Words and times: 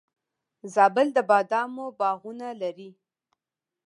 زابل 0.73 1.07
د 1.13 1.17
بادامو 1.29 1.85
باغونه 1.99 2.47
لري 2.61 2.89